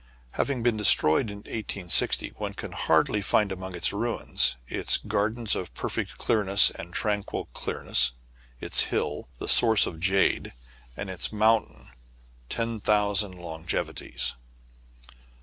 [0.31, 5.71] Having been destroyed in i860, one can hardly find among its ruins its Gardens of
[5.75, 8.11] Perfect Clearness and Tranquil Clear ness;
[8.59, 10.53] its hill, the Source of Jade;
[10.97, 11.91] and its moun tain.
[12.49, 14.33] Ten Thousand Longevities.